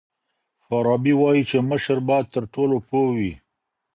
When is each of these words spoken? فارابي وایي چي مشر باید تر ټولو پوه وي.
فارابي 0.65 1.13
وایي 1.21 1.43
چي 1.49 1.57
مشر 1.69 1.97
باید 2.07 2.25
تر 2.33 2.43
ټولو 2.53 2.75
پوه 2.87 3.07
وي. 3.17 3.33